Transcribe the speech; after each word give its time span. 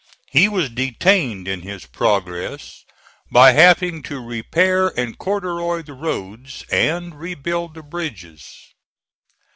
He 0.31 0.49
was 0.49 0.71
detained 0.71 1.47
in 1.47 1.61
his 1.61 1.85
progress 1.85 2.85
by 3.29 3.51
having 3.51 4.01
to 4.01 4.19
repair 4.19 4.87
and 4.99 5.15
corduroy 5.15 5.83
the 5.83 5.93
roads, 5.93 6.65
and 6.71 7.13
rebuild 7.19 7.75
the 7.75 7.83
bridges. 7.83 8.49